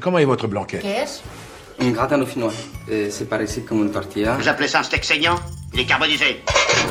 [0.00, 1.20] Comment est votre blanquette Qu'est-ce
[1.80, 2.52] Un gratin dauphinois.
[2.88, 4.36] C'est par ici comme une tortilla.
[4.38, 5.36] Vous appelez ça un steak saignant
[5.74, 6.42] Il est carbonisé.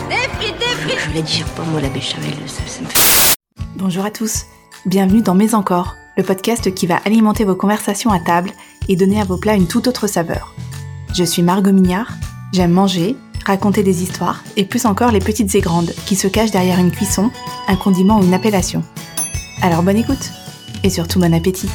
[0.10, 3.36] Je la digère pas, moi, la béchamel, ça, ça me fait...
[3.76, 4.46] Bonjour à tous,
[4.86, 8.52] bienvenue dans Mes Encore, le podcast qui va alimenter vos conversations à table
[8.88, 10.54] et donner à vos plats une toute autre saveur.
[11.14, 12.12] Je suis Margot Mignard,
[12.54, 13.16] j'aime manger,
[13.46, 16.92] raconter des histoires et plus encore les petites et grandes qui se cachent derrière une
[16.92, 17.32] cuisson,
[17.68, 18.84] un condiment ou une appellation.
[19.62, 20.32] Alors bonne écoute
[20.84, 21.70] et surtout bon appétit.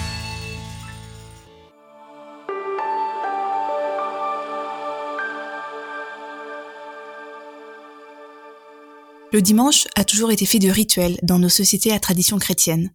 [9.32, 12.92] Le dimanche a toujours été fait de rituels dans nos sociétés à tradition chrétienne.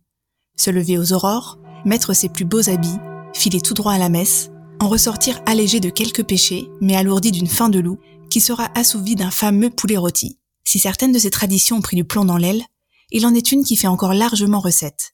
[0.55, 2.99] Se lever aux aurores, mettre ses plus beaux habits,
[3.33, 4.49] filer tout droit à la messe,
[4.79, 7.99] en ressortir allégé de quelques péchés, mais alourdi d'une faim de loup,
[8.29, 10.39] qui sera assouvi d'un fameux poulet rôti.
[10.63, 12.63] Si certaines de ces traditions ont pris du plomb dans l'aile,
[13.11, 15.13] il en est une qui fait encore largement recette.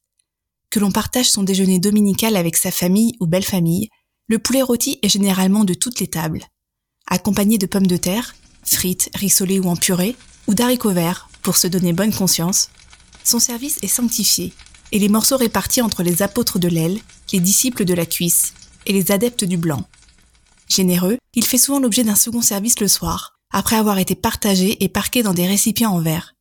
[0.69, 3.89] Que l'on partage son déjeuner dominical avec sa famille ou belle famille,
[4.27, 6.43] le poulet rôti est généralement de toutes les tables.
[7.07, 10.15] Accompagné de pommes de terre, frites, rissolées ou en purée,
[10.47, 12.69] ou d'haricots verts, pour se donner bonne conscience,
[13.23, 14.53] son service est sanctifié,
[14.91, 16.99] et les morceaux répartis entre les apôtres de l'aile,
[17.33, 18.53] les disciples de la cuisse,
[18.85, 19.85] et les adeptes du blanc.
[20.67, 24.89] Généreux, il fait souvent l'objet d'un second service le soir, après avoir été partagé et
[24.89, 26.33] parqué dans des récipients en verre.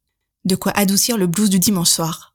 [0.45, 2.35] De quoi adoucir le blues du dimanche soir.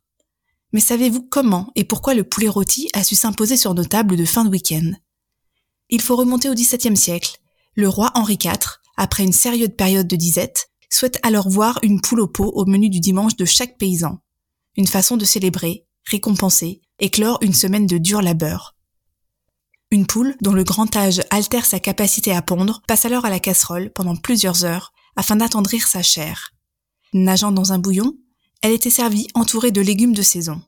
[0.73, 4.25] Mais savez-vous comment et pourquoi le poulet rôti a su s'imposer sur nos tables de
[4.25, 4.91] fin de week-end?
[5.89, 7.37] Il faut remonter au XVIIe siècle.
[7.75, 12.19] Le roi Henri IV, après une sérieuse période de disette, souhaite alors voir une poule
[12.19, 14.19] au pot au menu du dimanche de chaque paysan.
[14.77, 18.75] Une façon de célébrer, récompenser, éclore une semaine de dur labeur.
[19.89, 23.39] Une poule, dont le grand âge altère sa capacité à pondre, passe alors à la
[23.39, 26.51] casserole pendant plusieurs heures afin d'attendrir sa chair.
[27.13, 28.13] Nageant dans un bouillon,
[28.61, 30.61] elle était servie entourée de légumes de saison.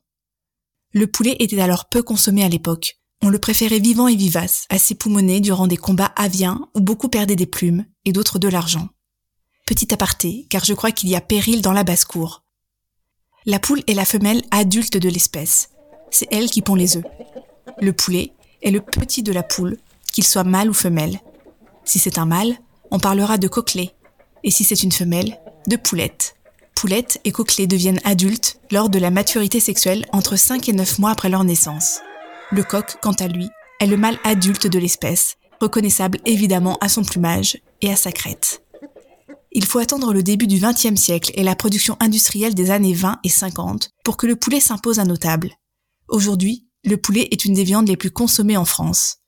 [0.92, 2.98] Le poulet était alors peu consommé à l'époque.
[3.22, 7.36] On le préférait vivant et vivace, assez poumonné durant des combats aviens où beaucoup perdaient
[7.36, 8.88] des plumes et d'autres de l'argent.
[9.66, 12.42] Petit aparté, car je crois qu'il y a péril dans la basse-cour.
[13.46, 15.70] La poule est la femelle adulte de l'espèce.
[16.10, 17.04] C'est elle qui pond les œufs.
[17.80, 19.78] Le poulet est le petit de la poule,
[20.12, 21.18] qu'il soit mâle ou femelle.
[21.84, 22.56] Si c'est un mâle,
[22.90, 23.94] on parlera de coquelet,
[24.42, 26.36] et si c'est une femelle, de poulette.
[26.74, 31.10] Poulette et coquelet deviennent adultes lors de la maturité sexuelle entre 5 et 9 mois
[31.10, 32.00] après leur naissance.
[32.50, 33.48] Le coq, quant à lui,
[33.80, 38.63] est le mâle adulte de l'espèce, reconnaissable évidemment à son plumage et à sa crête.
[39.56, 43.20] Il faut attendre le début du XXe siècle et la production industrielle des années 20
[43.22, 45.52] et 50 pour que le poulet s'impose à nos tables.
[46.08, 49.18] Aujourd'hui, le poulet est une des viandes les plus consommées en France.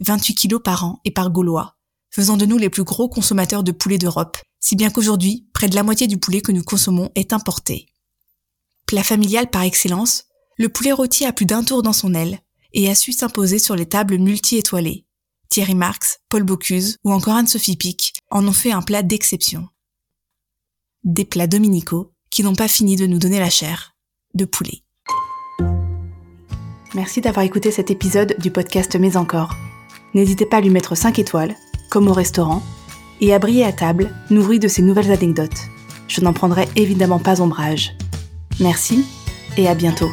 [0.00, 1.76] 28 kilos par an et par Gaulois,
[2.10, 5.76] faisant de nous les plus gros consommateurs de poulet d'Europe, si bien qu'aujourd'hui, près de
[5.76, 7.86] la moitié du poulet que nous consommons est importé.
[8.88, 10.24] Plat familial par excellence,
[10.58, 12.40] le poulet rôti a plus d'un tour dans son aile
[12.72, 15.06] et a su s'imposer sur les tables multi-étoilées.
[15.48, 19.68] Thierry Marx, Paul Bocuse ou encore Anne-Sophie Pic en ont fait un plat d'exception.
[21.06, 23.94] Des plats dominicaux qui n'ont pas fini de nous donner la chair
[24.34, 24.82] de poulet.
[26.96, 29.54] Merci d'avoir écouté cet épisode du podcast Mais encore.
[30.14, 31.54] N'hésitez pas à lui mettre 5 étoiles,
[31.92, 32.60] comme au restaurant,
[33.20, 35.68] et à briller à table, nourri de ces nouvelles anecdotes.
[36.08, 37.92] Je n'en prendrai évidemment pas ombrage.
[38.58, 39.04] Merci
[39.56, 40.10] et à bientôt.